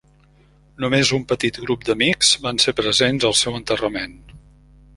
[0.85, 4.21] Només un petit grup d'amics van ser presents al seu enterrament.